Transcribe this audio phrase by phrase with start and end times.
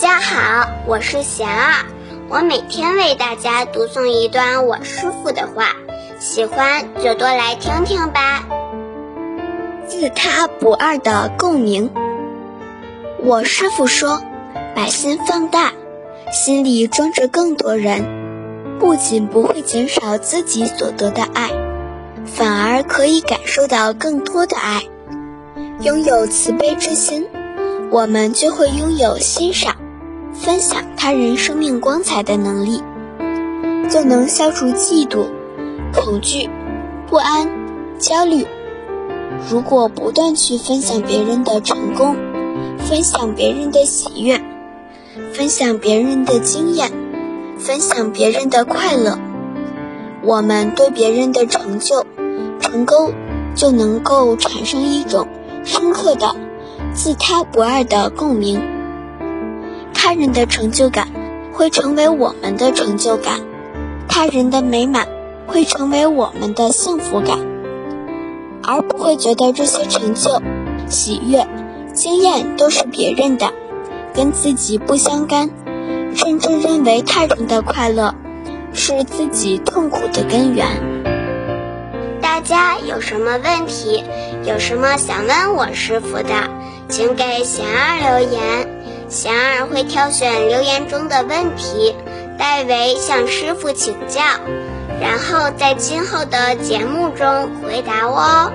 [0.00, 1.84] 家好，我是贤儿，
[2.30, 5.76] 我每天为大家读诵一段我师傅的话，
[6.18, 8.46] 喜欢就多来听听吧。
[9.86, 11.90] 自他不二的共鸣。
[13.18, 14.22] 我师傅说，
[14.74, 15.72] 把心放大，
[16.32, 21.50] 心里装着更多人，不仅不会减少自己所得的爱，
[22.24, 24.80] 反而可以感受到更多的爱。
[25.82, 27.28] 拥有慈悲之心。
[27.92, 29.74] 我们就会拥有欣赏、
[30.42, 32.82] 分享他人生命光彩的能力，
[33.90, 35.26] 就能消除嫉妒、
[35.92, 36.48] 恐惧、
[37.06, 37.46] 不安、
[37.98, 38.46] 焦虑。
[39.50, 42.16] 如果不断去分享别人的成功，
[42.78, 44.40] 分享别人的喜悦，
[45.34, 46.90] 分享别人的经验，
[47.58, 49.18] 分享别人的快乐，
[50.22, 52.06] 我们对别人的成就、
[52.60, 53.12] 成功
[53.54, 55.28] 就能够产生一种
[55.64, 56.34] 深刻的。
[56.94, 58.58] 自他不二的共鸣，
[60.10, 61.06] 他人的成就感
[61.52, 63.42] 会成为我们的成就感，
[64.08, 65.06] 他人的美满
[65.46, 67.38] 会成为我们的幸福感，
[68.60, 70.42] 而不会觉得这些成就、
[70.88, 71.46] 喜悦、
[71.94, 73.52] 经验都是别人的，
[74.12, 75.48] 跟自己不相干，
[76.16, 78.16] 甚至认为他人的快乐
[78.72, 80.66] 是自己痛苦的根源。
[82.20, 84.02] 大家有什么问题，
[84.42, 86.50] 有什么想问我师傅的？
[86.88, 88.79] 请给贤儿留言，
[89.10, 91.96] 贤儿会挑选留言中的问题，
[92.38, 94.22] 代为向师傅请教，
[95.00, 98.52] 然后在今后的节目中回答哦。